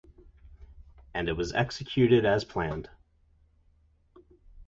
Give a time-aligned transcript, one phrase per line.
[1.13, 2.89] And it was executed as planned.